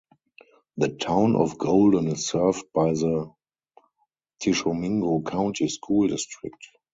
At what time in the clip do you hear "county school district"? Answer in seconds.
5.21-6.57